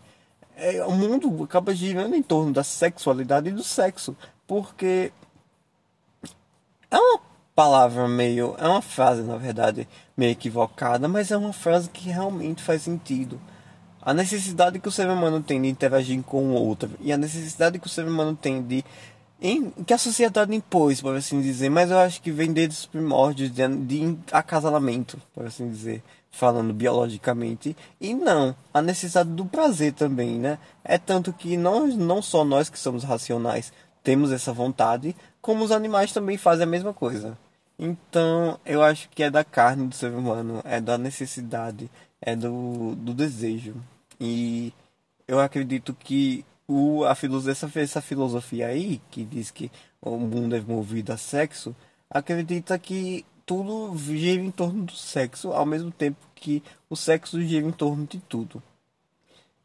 é, 0.56 0.84
o 0.84 0.92
mundo 0.92 1.42
acaba 1.44 1.74
girando 1.74 2.14
em 2.14 2.22
torno 2.22 2.52
da 2.52 2.64
sexualidade 2.64 3.48
e 3.48 3.52
do 3.52 3.62
sexo. 3.64 4.16
Porque 4.46 5.12
é 6.90 6.96
uma 6.96 7.20
palavra 7.54 8.08
meio. 8.08 8.54
É 8.58 8.66
uma 8.68 8.82
frase, 8.82 9.22
na 9.22 9.36
verdade, 9.36 9.88
meio 10.16 10.32
equivocada, 10.32 11.08
mas 11.08 11.30
é 11.30 11.36
uma 11.36 11.52
frase 11.52 11.88
que 11.90 12.08
realmente 12.08 12.62
faz 12.62 12.82
sentido. 12.82 13.40
A 14.00 14.14
necessidade 14.14 14.78
que 14.78 14.88
o 14.88 14.92
ser 14.92 15.08
humano 15.08 15.42
tem 15.42 15.60
de 15.60 15.68
interagir 15.68 16.22
com 16.22 16.50
o 16.50 16.54
outro 16.54 16.90
e 17.00 17.12
a 17.12 17.18
necessidade 17.18 17.78
que 17.78 17.86
o 17.86 17.90
ser 17.90 18.06
humano 18.06 18.36
tem 18.36 18.62
de. 18.62 18.84
Em, 19.40 19.70
que 19.70 19.94
a 19.94 19.98
sociedade 19.98 20.54
impôs, 20.54 21.00
por 21.00 21.14
assim 21.14 21.40
dizer, 21.40 21.70
mas 21.70 21.90
eu 21.90 21.98
acho 21.98 22.20
que 22.20 22.30
vem 22.30 22.52
desde 22.52 22.74
os 22.74 22.86
primórdios 22.86 23.52
de, 23.52 23.68
de 23.68 24.18
acasalamento, 24.32 25.20
por 25.32 25.46
assim 25.46 25.68
dizer 25.68 26.02
falando 26.30 26.72
biologicamente, 26.72 27.76
e 28.00 28.14
não 28.14 28.54
a 28.72 28.80
necessidade 28.80 29.30
do 29.30 29.44
prazer 29.44 29.92
também, 29.92 30.38
né? 30.38 30.58
É 30.84 30.98
tanto 30.98 31.32
que 31.32 31.56
nós, 31.56 31.96
não 31.96 32.22
só 32.22 32.44
nós 32.44 32.68
que 32.68 32.78
somos 32.78 33.02
racionais 33.02 33.72
temos 34.02 34.30
essa 34.30 34.52
vontade, 34.52 35.16
como 35.40 35.64
os 35.64 35.72
animais 35.72 36.12
também 36.12 36.36
fazem 36.36 36.64
a 36.64 36.66
mesma 36.66 36.94
coisa. 36.94 37.36
Então, 37.78 38.58
eu 38.64 38.82
acho 38.82 39.08
que 39.10 39.22
é 39.22 39.30
da 39.30 39.44
carne 39.44 39.88
do 39.88 39.94
ser 39.94 40.10
humano, 40.12 40.60
é 40.64 40.80
da 40.80 40.96
necessidade, 40.96 41.90
é 42.20 42.34
do, 42.34 42.94
do 42.96 43.12
desejo. 43.12 43.74
E 44.20 44.72
eu 45.26 45.38
acredito 45.40 45.94
que 45.94 46.44
o, 46.68 47.04
a 47.04 47.16
essa, 47.50 47.70
essa 47.74 48.00
filosofia 48.02 48.66
aí, 48.66 49.00
que 49.10 49.24
diz 49.24 49.50
que 49.50 49.72
o 50.02 50.18
mundo 50.18 50.54
é 50.54 50.60
movido 50.60 51.12
a 51.12 51.16
sexo, 51.16 51.74
acredita 52.10 52.78
que 52.78 53.24
tudo 53.46 53.96
gira 53.96 54.42
em 54.42 54.50
torno 54.50 54.84
do 54.84 54.92
sexo, 54.92 55.52
ao 55.52 55.64
mesmo 55.64 55.90
tempo 55.90 56.18
que 56.34 56.62
o 56.90 56.94
sexo 56.94 57.40
gira 57.42 57.66
em 57.66 57.72
torno 57.72 58.06
de 58.06 58.20
tudo. 58.20 58.62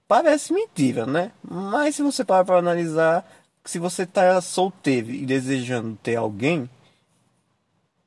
Parece 0.07 0.53
mentira, 0.53 1.05
né? 1.05 1.33
Mas 1.43 1.95
se 1.95 2.01
você 2.01 2.23
parar 2.23 2.45
para 2.45 2.57
analisar, 2.57 3.29
se 3.65 3.79
você 3.79 4.03
está 4.03 4.39
solteiro 4.39 5.11
e 5.11 5.25
desejando 5.25 5.97
ter 6.01 6.15
alguém, 6.15 6.69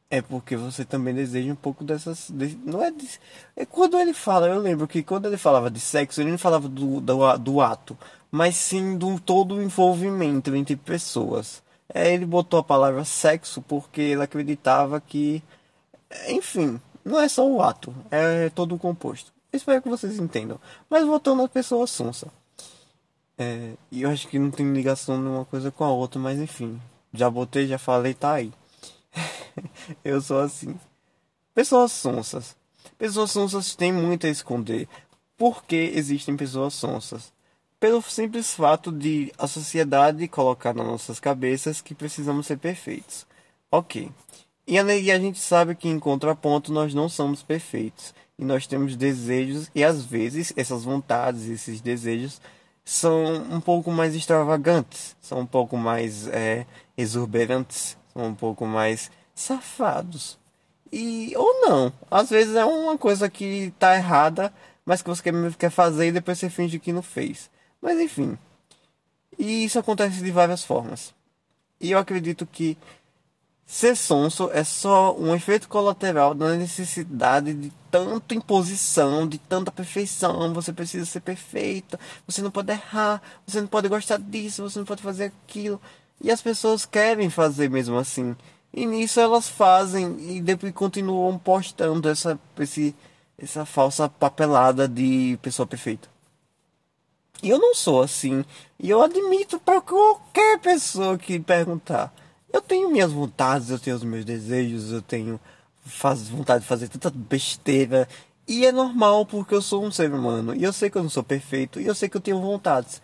é 0.08 0.22
porque 0.22 0.56
você 0.56 0.84
também 0.84 1.14
deseja 1.14 1.52
um 1.52 1.56
pouco 1.56 1.84
dessas. 1.84 2.30
não 2.64 2.82
é, 2.82 2.90
de, 2.90 3.08
é 3.56 3.66
quando 3.66 3.98
ele 3.98 4.14
fala, 4.14 4.46
eu 4.48 4.60
lembro 4.60 4.86
que 4.86 5.02
quando 5.02 5.26
ele 5.26 5.36
falava 5.36 5.70
de 5.70 5.80
sexo, 5.80 6.20
ele 6.20 6.30
não 6.30 6.38
falava 6.38 6.68
do, 6.68 7.00
do, 7.00 7.38
do 7.38 7.60
ato, 7.60 7.98
mas 8.30 8.56
sim 8.56 8.96
do 8.96 9.18
todo 9.20 9.56
o 9.56 9.62
envolvimento 9.62 10.54
entre 10.54 10.76
pessoas. 10.76 11.62
É, 11.92 12.12
ele 12.12 12.26
botou 12.26 12.58
a 12.58 12.64
palavra 12.64 13.04
sexo 13.04 13.62
porque 13.62 14.00
ele 14.00 14.22
acreditava 14.22 15.00
que 15.00 15.42
enfim, 16.28 16.80
não 17.04 17.20
é 17.20 17.28
só 17.28 17.46
o 17.46 17.62
ato, 17.62 17.94
é 18.10 18.50
todo 18.50 18.74
o 18.74 18.78
composto. 18.78 19.32
Espero 19.52 19.82
que 19.82 19.88
vocês 19.88 20.18
entendam. 20.18 20.60
Mas 20.88 21.04
voltando 21.04 21.42
à 21.42 21.48
pessoa 21.48 21.86
sonsa. 21.86 22.28
É, 23.38 23.72
eu 23.92 24.10
acho 24.10 24.28
que 24.28 24.38
não 24.38 24.50
tem 24.50 24.72
ligação 24.72 25.20
de 25.20 25.28
uma 25.28 25.44
coisa 25.44 25.70
com 25.70 25.84
a 25.84 25.90
outra, 25.90 26.20
mas 26.20 26.38
enfim. 26.38 26.80
Já 27.12 27.30
botei, 27.30 27.66
já 27.66 27.78
falei, 27.78 28.14
tá 28.14 28.34
aí. 28.34 28.52
eu 30.04 30.20
sou 30.20 30.40
assim. 30.40 30.78
Pessoas 31.54 31.92
sonsas. 31.92 32.56
Pessoas 32.98 33.30
sonsas 33.30 33.74
têm 33.74 33.92
muito 33.92 34.26
a 34.26 34.30
esconder. 34.30 34.88
Por 35.36 35.64
que 35.64 35.76
existem 35.94 36.36
pessoas 36.36 36.74
sonsas? 36.74 37.32
Pelo 37.78 38.00
simples 38.00 38.54
fato 38.54 38.90
de 38.90 39.30
a 39.38 39.46
sociedade 39.46 40.26
colocar 40.28 40.74
nas 40.74 40.86
nossas 40.86 41.20
cabeças 41.20 41.82
que 41.82 41.94
precisamos 41.94 42.46
ser 42.46 42.56
perfeitos. 42.56 43.26
Ok. 43.70 44.10
E 44.66 44.78
a 44.78 45.18
gente 45.18 45.38
sabe 45.38 45.74
que 45.74 45.88
em 45.88 45.98
contraponto 45.98 46.72
nós 46.72 46.94
não 46.94 47.08
somos 47.08 47.42
perfeitos. 47.42 48.14
E 48.38 48.44
nós 48.44 48.66
temos 48.66 48.96
desejos 48.96 49.70
e 49.74 49.84
às 49.84 50.04
vezes 50.04 50.52
essas 50.56 50.84
vontades, 50.84 51.48
esses 51.48 51.80
desejos 51.82 52.40
são 52.84 53.34
um 53.50 53.60
pouco 53.60 53.90
mais 53.90 54.14
extravagantes, 54.14 55.16
são 55.20 55.40
um 55.40 55.46
pouco 55.46 55.76
mais 55.76 56.28
é, 56.28 56.66
exuberantes, 56.96 57.96
são 58.12 58.26
um 58.26 58.34
pouco 58.34 58.64
mais 58.64 59.10
safados. 59.34 60.38
E 60.90 61.32
ou 61.36 61.60
não, 61.60 61.92
às 62.10 62.30
vezes 62.30 62.54
é 62.54 62.64
uma 62.64 62.96
coisa 62.96 63.28
que 63.28 63.44
está 63.44 63.96
errada, 63.96 64.52
mas 64.84 65.02
que 65.02 65.08
você 65.08 65.22
quer 65.58 65.70
fazer 65.70 66.08
e 66.08 66.12
depois 66.12 66.38
você 66.38 66.48
finge 66.48 66.78
que 66.78 66.92
não 66.92 67.02
fez. 67.02 67.50
Mas 67.86 68.00
enfim. 68.00 68.36
E 69.38 69.64
isso 69.64 69.78
acontece 69.78 70.20
de 70.20 70.32
várias 70.32 70.64
formas. 70.64 71.14
E 71.80 71.92
eu 71.92 71.98
acredito 71.98 72.44
que 72.44 72.76
Ser 73.68 73.96
sonso 73.96 74.48
é 74.52 74.62
só 74.62 75.12
um 75.16 75.34
efeito 75.34 75.68
colateral 75.68 76.32
da 76.34 76.54
necessidade 76.54 77.52
de 77.52 77.72
tanta 77.90 78.32
imposição, 78.32 79.26
de 79.26 79.38
tanta 79.38 79.72
perfeição. 79.72 80.54
Você 80.54 80.72
precisa 80.72 81.04
ser 81.04 81.18
perfeita, 81.18 81.98
você 82.24 82.40
não 82.40 82.50
pode 82.52 82.70
errar, 82.70 83.20
você 83.44 83.60
não 83.60 83.66
pode 83.66 83.88
gostar 83.88 84.18
disso, 84.20 84.62
você 84.62 84.78
não 84.78 84.86
pode 84.86 85.02
fazer 85.02 85.24
aquilo. 85.24 85.80
E 86.22 86.30
as 86.30 86.40
pessoas 86.40 86.86
querem 86.86 87.28
fazer 87.28 87.68
mesmo 87.68 87.98
assim. 87.98 88.36
E 88.72 88.86
nisso 88.86 89.18
elas 89.18 89.48
fazem 89.48 90.16
e 90.36 90.40
depois 90.40 90.72
continuam 90.72 91.36
postando 91.36 92.08
essa, 92.08 92.38
esse, 92.60 92.94
essa 93.36 93.64
falsa 93.66 94.08
papelada 94.08 94.86
de 94.86 95.36
pessoa 95.42 95.66
perfeita. 95.66 96.15
E 97.42 97.50
eu 97.50 97.58
não 97.58 97.74
sou 97.74 98.02
assim. 98.02 98.44
E 98.78 98.90
eu 98.90 99.02
admito 99.02 99.58
para 99.58 99.80
qualquer 99.80 100.58
pessoa 100.58 101.18
que 101.18 101.38
perguntar. 101.38 102.12
Eu 102.52 102.60
tenho 102.60 102.90
minhas 102.90 103.12
vontades, 103.12 103.70
eu 103.70 103.78
tenho 103.78 103.96
os 103.96 104.04
meus 104.04 104.24
desejos, 104.24 104.92
eu 104.92 105.02
tenho 105.02 105.40
faz, 105.84 106.28
vontade 106.28 106.62
de 106.62 106.68
fazer 106.68 106.88
tanta 106.88 107.10
besteira. 107.10 108.08
E 108.48 108.64
é 108.64 108.72
normal 108.72 109.26
porque 109.26 109.54
eu 109.54 109.62
sou 109.62 109.84
um 109.84 109.90
ser 109.90 110.12
humano. 110.12 110.54
E 110.54 110.62
eu 110.62 110.72
sei 110.72 110.88
que 110.88 110.96
eu 110.96 111.02
não 111.02 111.10
sou 111.10 111.22
perfeito. 111.22 111.80
E 111.80 111.86
eu 111.86 111.94
sei 111.94 112.08
que 112.08 112.16
eu 112.16 112.20
tenho 112.20 112.40
vontades. 112.40 113.02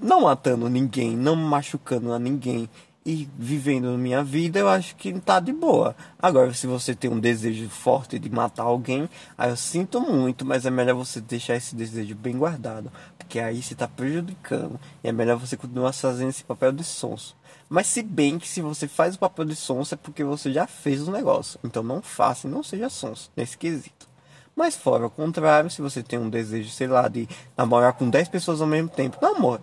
Não 0.00 0.22
matando 0.22 0.68
ninguém, 0.68 1.16
não 1.16 1.36
machucando 1.36 2.12
a 2.12 2.18
ninguém. 2.18 2.68
E 3.04 3.28
vivendo 3.36 3.98
minha 3.98 4.22
vida, 4.22 4.60
eu 4.60 4.68
acho 4.68 4.94
que 4.94 5.12
tá 5.18 5.40
de 5.40 5.52
boa. 5.52 5.96
Agora, 6.20 6.54
se 6.54 6.68
você 6.68 6.94
tem 6.94 7.10
um 7.10 7.18
desejo 7.18 7.68
forte 7.68 8.16
de 8.16 8.30
matar 8.30 8.62
alguém, 8.62 9.10
aí 9.36 9.50
eu 9.50 9.56
sinto 9.56 10.00
muito, 10.00 10.44
mas 10.44 10.64
é 10.64 10.70
melhor 10.70 10.94
você 10.94 11.20
deixar 11.20 11.56
esse 11.56 11.74
desejo 11.74 12.14
bem 12.14 12.38
guardado. 12.38 12.92
Porque 13.18 13.40
aí 13.40 13.60
você 13.60 13.74
tá 13.74 13.88
prejudicando. 13.88 14.78
E 15.02 15.08
é 15.08 15.12
melhor 15.12 15.36
você 15.36 15.56
continuar 15.56 15.92
fazendo 15.92 16.28
esse 16.28 16.44
papel 16.44 16.70
de 16.70 16.84
sonso. 16.84 17.34
Mas 17.68 17.88
se 17.88 18.02
bem 18.02 18.38
que 18.38 18.46
se 18.46 18.60
você 18.60 18.86
faz 18.86 19.16
o 19.16 19.18
papel 19.18 19.46
de 19.46 19.56
sonso 19.56 19.94
é 19.94 19.96
porque 19.96 20.22
você 20.22 20.52
já 20.52 20.68
fez 20.68 21.08
o 21.08 21.10
negócio. 21.10 21.58
Então 21.64 21.82
não 21.82 22.00
faça 22.02 22.46
e 22.46 22.50
não 22.50 22.62
seja 22.62 22.88
sonso 22.88 23.32
nesse 23.34 23.58
quesito. 23.58 24.08
Mas 24.54 24.76
fora 24.76 25.04
ao 25.04 25.10
contrário, 25.10 25.70
se 25.70 25.82
você 25.82 26.02
tem 26.04 26.18
um 26.18 26.30
desejo, 26.30 26.70
sei 26.70 26.86
lá, 26.86 27.08
de 27.08 27.28
namorar 27.56 27.94
com 27.94 28.08
10 28.08 28.28
pessoas 28.28 28.60
ao 28.60 28.66
mesmo 28.66 28.90
tempo, 28.90 29.18
namore. 29.20 29.62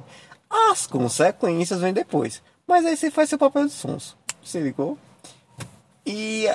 As 0.49 0.87
consequências 0.87 1.79
vêm 1.79 1.93
depois. 1.93 2.41
Mas 2.69 2.85
aí 2.85 2.95
você 2.95 3.09
faz 3.09 3.27
seu 3.27 3.39
papel 3.39 3.65
de 3.65 3.71
sonso. 3.71 4.15
Se 4.43 4.59
ligou? 4.59 4.95
E 6.05 6.45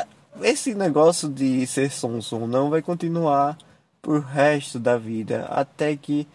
esse 0.42 0.72
negócio 0.72 1.28
de 1.28 1.66
ser 1.66 1.90
sonso 1.90 2.38
ou 2.38 2.46
não 2.46 2.70
vai 2.70 2.80
continuar 2.80 3.58
pro 4.00 4.20
resto 4.20 4.78
da 4.78 4.96
vida. 4.96 5.46
Até 5.46 5.96
que 5.96 6.28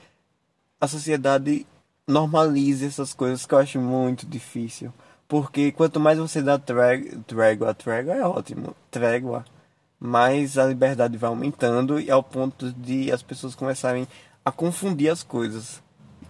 a 0.81 0.85
sociedade 0.85 1.65
normalize 2.05 2.85
essas 2.85 3.13
coisas 3.13 3.45
que 3.45 3.53
eu 3.53 3.57
acho 3.57 3.79
muito 3.79 4.25
difícil. 4.25 4.93
Porque 5.29 5.71
quanto 5.71 5.97
mais 5.97 6.19
você 6.19 6.41
dá 6.41 6.59
trégua, 6.59 7.73
trégua 7.73 8.15
é 8.15 8.21
ótimo, 8.21 8.75
trégua, 8.91 9.45
mais 9.97 10.57
a 10.57 10.65
liberdade 10.65 11.15
vai 11.15 11.29
aumentando 11.29 12.01
e 12.01 12.11
ao 12.11 12.21
ponto 12.21 12.69
de 12.73 13.13
as 13.13 13.23
pessoas 13.23 13.55
começarem 13.55 14.05
a 14.43 14.51
confundir 14.51 15.09
as 15.09 15.23
coisas. 15.23 15.81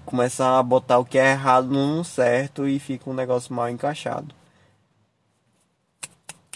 Começar 0.10 0.58
a 0.58 0.64
botar 0.64 0.98
o 0.98 1.06
que 1.06 1.20
é 1.20 1.34
errado 1.34 1.68
no 1.68 2.04
certo 2.04 2.68
e 2.68 2.80
fica 2.80 3.08
um 3.08 3.14
negócio 3.14 3.54
mal 3.54 3.70
encaixado. 3.70 4.34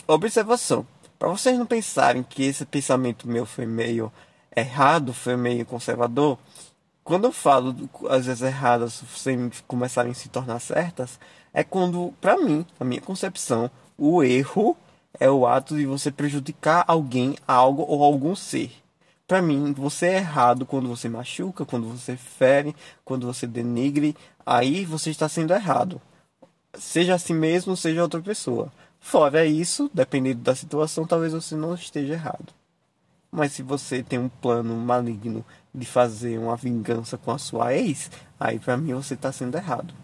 Observação. 0.07 0.87
Para 1.19 1.29
vocês 1.29 1.55
não 1.55 1.67
pensarem 1.67 2.23
que 2.23 2.41
esse 2.41 2.65
pensamento 2.65 3.27
meu 3.27 3.45
foi 3.45 3.67
meio 3.67 4.11
errado, 4.55 5.13
foi 5.13 5.37
meio 5.37 5.67
conservador, 5.67 6.39
quando 7.03 7.25
eu 7.25 7.31
falo 7.31 7.75
às 8.09 8.25
vezes 8.25 8.41
erradas 8.41 9.03
sem 9.15 9.51
começarem 9.67 10.13
a 10.13 10.15
se 10.15 10.29
tornar 10.29 10.57
certas, 10.57 11.19
é 11.53 11.63
quando, 11.63 12.11
para 12.19 12.35
mim, 12.37 12.65
a 12.79 12.83
minha 12.83 13.01
concepção, 13.01 13.69
o 13.95 14.23
erro 14.23 14.75
é 15.19 15.29
o 15.29 15.45
ato 15.45 15.77
de 15.77 15.85
você 15.85 16.11
prejudicar 16.11 16.85
alguém, 16.87 17.37
algo 17.47 17.83
ou 17.87 18.03
algum 18.03 18.35
ser. 18.35 18.82
Para 19.33 19.41
mim, 19.41 19.73
você 19.73 20.05
é 20.05 20.17
errado 20.17 20.63
quando 20.63 20.87
você 20.87 21.09
machuca, 21.09 21.65
quando 21.65 21.87
você 21.87 22.15
fere, 22.15 22.75
quando 23.03 23.25
você 23.25 23.47
denigre, 23.47 24.15
aí 24.45 24.85
você 24.85 25.09
está 25.09 25.27
sendo 25.27 25.55
errado. 25.55 25.99
Seja 26.75 27.15
a 27.15 27.17
si 27.17 27.33
mesmo, 27.33 27.75
seja 27.75 28.03
outra 28.03 28.21
pessoa. 28.21 28.71
Fora 28.99 29.43
isso, 29.43 29.89
dependendo 29.91 30.41
da 30.41 30.53
situação, 30.53 31.07
talvez 31.07 31.33
você 31.33 31.55
não 31.55 31.73
esteja 31.73 32.13
errado. 32.13 32.53
Mas 33.31 33.53
se 33.53 33.63
você 33.63 34.03
tem 34.03 34.19
um 34.19 34.29
plano 34.29 34.75
maligno 34.75 35.43
de 35.73 35.87
fazer 35.87 36.37
uma 36.37 36.55
vingança 36.55 37.17
com 37.17 37.31
a 37.31 37.39
sua 37.39 37.73
ex, 37.73 38.11
aí 38.39 38.59
para 38.59 38.77
mim 38.77 38.93
você 38.93 39.15
está 39.15 39.31
sendo 39.31 39.57
errado 39.57 39.95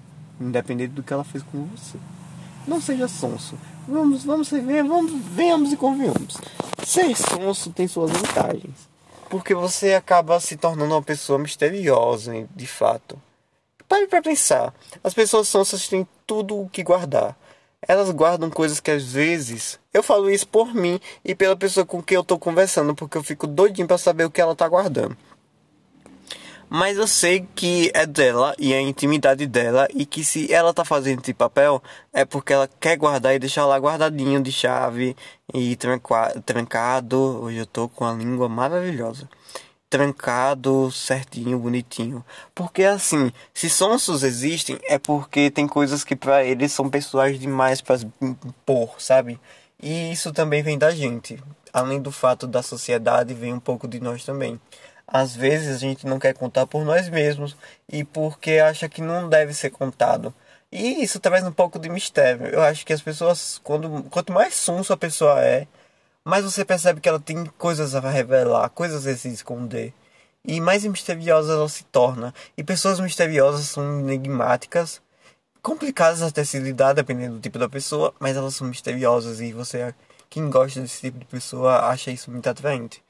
independente 0.42 0.94
do 0.94 1.04
que 1.04 1.14
ela 1.14 1.24
fez 1.24 1.44
com 1.44 1.66
você. 1.66 2.00
Não 2.66 2.82
seja 2.82 3.08
sonso. 3.08 3.60
Vamos, 3.88 4.24
vamos 4.24 4.50
ver, 4.50 4.84
vamos, 4.84 5.12
venhamos 5.36 5.72
e 5.72 5.78
convenhamos. 5.78 6.36
Ser 6.84 7.16
sonso 7.16 7.70
tem 7.70 7.88
suas 7.88 8.10
vantagens. 8.10 8.89
Porque 9.30 9.54
você 9.54 9.94
acaba 9.94 10.40
se 10.40 10.58
tornando 10.58 10.94
uma 10.94 11.04
pessoa 11.04 11.38
misteriosa, 11.38 12.48
de 12.56 12.68
fato. 12.68 13.22
pare 13.88 14.08
para 14.08 14.22
pensar. 14.22 14.74
As 15.04 15.14
pessoas 15.14 15.48
sonsas 15.48 15.88
têm 15.88 16.08
tudo 16.26 16.60
o 16.60 16.70
que 16.70 16.84
guardar. 16.84 17.38
Elas 17.88 18.10
guardam 18.12 18.50
coisas 18.50 18.80
que 18.80 18.92
às 18.92 19.04
vezes. 19.14 19.80
Eu 19.94 20.04
falo 20.04 20.30
isso 20.30 20.48
por 20.48 20.74
mim 20.74 21.00
e 21.24 21.34
pela 21.34 21.56
pessoa 21.56 21.86
com 21.86 22.02
quem 22.02 22.16
eu 22.16 22.24
tô 22.24 22.38
conversando, 22.38 22.94
porque 22.94 23.18
eu 23.18 23.24
fico 23.24 23.48
doidinho 23.48 23.88
para 23.88 23.98
saber 23.98 24.26
o 24.26 24.32
que 24.32 24.42
ela 24.42 24.56
tá 24.56 24.68
guardando. 24.68 25.16
Mas 26.70 26.98
eu 26.98 27.08
sei 27.08 27.48
que 27.56 27.90
é 27.96 28.06
dela 28.06 28.56
e 28.60 28.74
é 28.74 28.78
a 28.78 28.82
intimidade 28.82 29.48
dela 29.48 29.88
e 29.92 30.06
que 30.06 30.24
se 30.24 30.54
ela 30.54 30.72
tá 30.72 30.86
fazendo 30.86 31.20
esse 31.24 31.34
papel 31.34 31.82
é 32.14 32.24
porque 32.24 32.54
ela 32.54 32.70
quer 32.80 32.96
guardar 32.96 33.34
e 33.34 33.40
deixar 33.40 33.66
lá 33.66 33.76
guardadinho 33.78 34.40
de 34.40 34.52
chave 34.52 35.16
e 35.52 35.76
trancado. 36.46 37.18
Hoje 37.42 37.58
eu 37.58 37.66
tô 37.66 37.90
com 37.90 38.06
a 38.06 38.14
língua 38.14 38.48
maravilhosa. 38.48 39.28
Trancado, 39.90 40.92
certinho, 40.92 41.58
bonitinho. 41.58 42.24
Porque 42.54 42.84
assim, 42.84 43.32
se 43.52 43.68
sonsos 43.68 44.22
existem 44.22 44.78
é 44.84 45.00
porque 45.00 45.50
tem 45.50 45.68
coisas 45.68 46.04
que 46.04 46.16
para 46.16 46.46
eles 46.46 46.72
são 46.72 46.88
pessoais 46.88 47.40
demais 47.40 47.82
para 47.82 48.00
impor, 48.22 48.94
sabe? 49.02 49.40
E 49.82 50.12
isso 50.12 50.32
também 50.32 50.62
vem 50.62 50.78
da 50.78 50.92
gente. 50.92 51.42
Além 51.74 52.00
do 52.00 52.12
fato 52.12 52.46
da 52.46 52.62
sociedade, 52.62 53.34
vem 53.34 53.54
um 53.54 53.60
pouco 53.60 53.88
de 53.88 54.00
nós 54.00 54.24
também 54.24 54.60
às 55.12 55.36
vezes 55.36 55.76
a 55.76 55.80
gente 55.80 56.06
não 56.06 56.20
quer 56.20 56.34
contar 56.34 56.68
por 56.68 56.86
nós 56.86 57.10
mesmos 57.10 57.58
e 57.92 58.04
porque 58.04 58.52
acha 58.60 58.88
que 58.88 59.02
não 59.02 59.28
deve 59.28 59.54
ser 59.54 59.72
contado. 59.72 60.34
E 60.72 61.04
isso 61.04 61.20
traz 61.20 61.44
um 61.46 61.52
pouco 61.52 61.80
de 61.80 61.90
mistério. 61.90 62.48
Eu 62.48 62.62
acho 62.62 62.86
que 62.86 62.94
as 62.94 63.02
pessoas, 63.02 63.60
quando, 63.64 64.04
quanto 64.10 64.32
mais 64.32 64.54
sonso 64.54 64.94
a 64.94 64.98
pessoa 64.98 65.44
é, 65.44 65.68
mais 66.24 66.46
você 66.46 66.64
percebe 66.64 67.02
que 67.02 67.10
ela 67.10 67.20
tem 67.20 67.46
coisas 67.58 67.96
a 67.96 68.00
revelar, 68.02 68.70
coisas 68.70 69.08
a 69.08 69.18
se 69.18 69.30
esconder. 69.30 69.94
E 70.46 70.62
mais 70.62 70.86
misteriosa 70.86 71.54
ela 71.54 71.68
se 71.70 71.84
torna. 71.86 72.34
E 72.56 72.64
pessoas 72.64 73.00
misteriosas 73.00 73.66
são 73.68 74.00
enigmáticas, 74.02 75.02
complicadas 75.62 76.22
até 76.22 76.44
se 76.44 76.60
lidar, 76.60 76.94
dependendo 76.94 77.36
do 77.36 77.42
tipo 77.42 77.58
da 77.60 77.68
pessoa, 77.70 78.14
mas 78.20 78.38
elas 78.38 78.56
são 78.56 78.68
misteriosas 78.68 79.42
e 79.42 79.54
você, 79.54 79.94
quem 80.30 80.50
gosta 80.50 80.82
desse 80.82 81.02
tipo 81.02 81.20
de 81.20 81.26
pessoa, 81.26 81.88
acha 81.88 82.12
isso 82.12 82.32
muito 82.32 82.48
atraente 82.50 83.04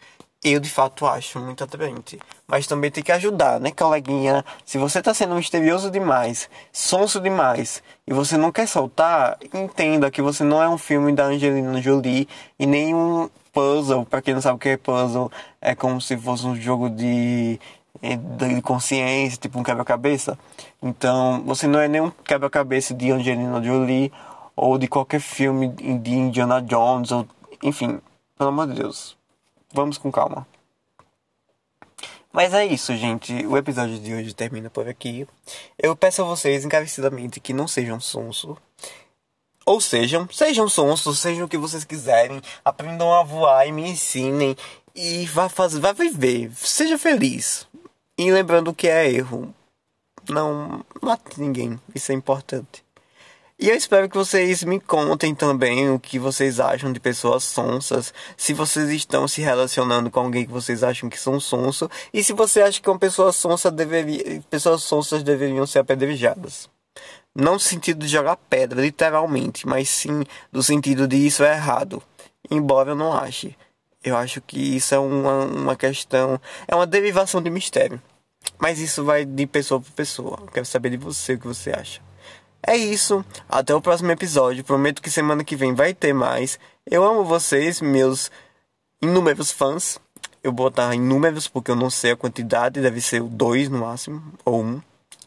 eu 0.43 0.59
de 0.59 0.69
fato 0.69 1.05
acho 1.05 1.39
muito 1.39 1.63
atraente. 1.63 2.17
Mas 2.47 2.65
também 2.65 2.89
tem 2.89 3.03
que 3.03 3.11
ajudar, 3.11 3.59
né, 3.59 3.71
coleguinha? 3.71 4.43
Se 4.65 4.77
você 4.77 5.01
tá 5.01 5.13
sendo 5.13 5.35
misterioso 5.35 5.91
demais, 5.91 6.49
sonso 6.71 7.19
demais, 7.19 7.83
e 8.07 8.13
você 8.13 8.37
não 8.37 8.51
quer 8.51 8.67
soltar, 8.67 9.37
entenda 9.53 10.09
que 10.09 10.21
você 10.21 10.43
não 10.43 10.63
é 10.63 10.69
um 10.69 10.77
filme 10.77 11.11
da 11.13 11.25
Angelina 11.25 11.81
Jolie 11.81 12.27
e 12.57 12.65
nem 12.65 12.95
um 12.95 13.29
puzzle. 13.51 14.05
Pra 14.05 14.21
quem 14.21 14.33
não 14.33 14.41
sabe 14.41 14.55
o 14.55 14.59
que 14.59 14.69
é 14.69 14.77
puzzle, 14.77 15.31
é 15.61 15.75
como 15.75 15.99
se 15.99 16.17
fosse 16.17 16.45
um 16.47 16.55
jogo 16.55 16.89
de, 16.89 17.59
de 18.01 18.61
consciência, 18.61 19.37
tipo 19.37 19.59
um 19.59 19.63
quebra-cabeça. 19.63 20.39
Então, 20.81 21.43
você 21.45 21.67
não 21.67 21.79
é 21.79 21.87
nenhum 21.87 22.11
quebra-cabeça 22.23 22.93
de 22.93 23.11
Angelina 23.11 23.61
Jolie 23.61 24.11
ou 24.55 24.77
de 24.77 24.87
qualquer 24.87 25.19
filme 25.19 25.69
de 25.69 26.13
Indiana 26.13 26.61
Jones, 26.61 27.11
ou 27.11 27.27
enfim, 27.61 27.99
pelo 28.37 28.49
amor 28.49 28.67
de 28.67 28.75
Deus 28.75 29.18
vamos 29.73 29.97
com 29.97 30.11
calma. 30.11 30.47
Mas 32.31 32.53
é 32.53 32.65
isso, 32.65 32.95
gente. 32.95 33.33
O 33.47 33.57
episódio 33.57 33.99
de 33.99 34.13
hoje 34.13 34.33
termina 34.33 34.69
por 34.69 34.87
aqui. 34.87 35.27
Eu 35.77 35.95
peço 35.95 36.21
a 36.21 36.25
vocês 36.25 36.63
encarecidamente 36.63 37.39
que 37.39 37.53
não 37.53 37.67
sejam 37.67 37.99
sonso. 37.99 38.55
Ou 39.65 39.81
sejam, 39.81 40.27
sejam 40.31 40.69
sonsos, 40.69 41.19
sejam 41.19 41.45
o 41.45 41.49
que 41.49 41.57
vocês 41.57 41.83
quiserem. 41.83 42.41
Aprendam 42.63 43.13
a 43.13 43.23
voar 43.23 43.67
e 43.67 43.71
me 43.71 43.89
ensinem. 43.89 44.55
E 44.95 45.25
vá 45.27 45.49
fazer, 45.49 45.79
vá 45.79 45.91
viver. 45.91 46.51
Seja 46.55 46.97
feliz. 46.97 47.67
E 48.17 48.31
lembrando 48.31 48.73
que 48.73 48.87
é 48.87 49.11
erro. 49.11 49.53
Não 50.29 50.85
mate 51.01 51.39
ninguém. 51.39 51.79
Isso 51.95 52.11
é 52.11 52.15
importante. 52.15 52.83
E 53.61 53.67
eu 53.67 53.75
espero 53.75 54.07
que 54.07 54.15
vocês 54.15 54.63
me 54.63 54.79
contem 54.79 55.35
também 55.35 55.89
o 55.89 55.99
que 55.99 56.17
vocês 56.17 56.61
acham 56.61 56.93
de 56.93 56.99
pessoas 56.99 57.43
sonsas, 57.43 58.13
se 58.37 58.53
vocês 58.53 58.89
estão 58.89 59.27
se 59.27 59.41
relacionando 59.41 60.09
com 60.09 60.21
alguém 60.21 60.45
que 60.45 60.51
vocês 60.51 60.81
acham 60.81 61.09
que 61.09 61.19
são 61.19 61.41
sonso, 61.41 61.91
e 62.13 62.23
se 62.23 62.31
você 62.31 62.61
acha 62.61 62.81
que 62.81 62.89
uma 62.89 62.97
pessoa 62.97 63.33
sonsa 63.33 63.69
deveria, 63.69 64.41
pessoas 64.49 64.83
sonsas 64.83 65.23
deveriam 65.23 65.67
ser 65.67 65.79
apedrejadas. 65.79 66.69
Não 67.35 67.53
no 67.55 67.59
sentido 67.59 67.99
de 67.99 68.07
jogar 68.07 68.37
pedra, 68.37 68.81
literalmente, 68.81 69.67
mas 69.67 69.89
sim 69.89 70.23
no 70.53 70.63
sentido 70.63 71.05
de 71.05 71.17
isso 71.17 71.43
é 71.43 71.51
errado. 71.51 72.01
Embora 72.49 72.91
eu 72.91 72.95
não 72.95 73.11
ache. 73.11 73.57
Eu 74.01 74.15
acho 74.15 74.39
que 74.39 74.77
isso 74.77 74.95
é 74.95 74.99
uma, 74.99 75.43
uma 75.43 75.75
questão, 75.75 76.39
é 76.65 76.73
uma 76.73 76.87
derivação 76.87 77.41
de 77.41 77.49
mistério. 77.49 78.01
Mas 78.57 78.79
isso 78.79 79.03
vai 79.03 79.25
de 79.25 79.45
pessoa 79.45 79.81
para 79.81 79.91
pessoa. 79.91 80.39
Eu 80.43 80.47
quero 80.47 80.65
saber 80.65 80.91
de 80.91 80.97
você 80.97 81.33
o 81.33 81.39
que 81.39 81.47
você 81.47 81.71
acha. 81.71 82.08
É 82.61 82.75
isso. 82.75 83.23
Até 83.47 83.73
o 83.73 83.81
próximo 83.81 84.11
episódio. 84.11 84.63
Prometo 84.63 85.01
que 85.01 85.09
semana 85.09 85.43
que 85.43 85.55
vem 85.55 85.73
vai 85.73 85.93
ter 85.93 86.13
mais. 86.13 86.59
Eu 86.85 87.03
amo 87.03 87.23
vocês, 87.23 87.81
meus 87.81 88.29
inúmeros 89.01 89.51
fãs. 89.51 89.99
Eu 90.43 90.51
vou 90.51 90.69
botar 90.69 90.93
inúmeros 90.93 91.47
porque 91.47 91.71
eu 91.71 91.75
não 91.75 91.89
sei 91.89 92.11
a 92.11 92.17
quantidade. 92.17 92.81
Deve 92.81 93.01
ser 93.01 93.21
dois 93.23 93.69
no 93.69 93.79
máximo. 93.79 94.33
Ou 94.45 94.63
um. 94.63 94.81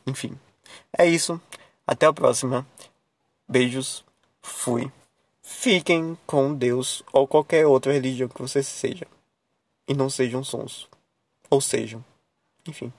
Enfim. 0.06 0.38
É 0.96 1.06
isso. 1.06 1.40
Até 1.86 2.06
a 2.06 2.12
próxima. 2.12 2.66
Beijos. 3.48 4.04
Fui. 4.40 4.90
Fiquem 5.42 6.16
com 6.26 6.54
Deus 6.54 7.02
ou 7.12 7.26
qualquer 7.26 7.66
outra 7.66 7.92
religião 7.92 8.28
que 8.28 8.40
você 8.40 8.62
seja. 8.62 9.06
E 9.88 9.94
não 9.94 10.08
sejam 10.08 10.44
sons. 10.44 10.88
Ou 11.50 11.60
sejam. 11.60 12.04
Enfim. 12.66 12.92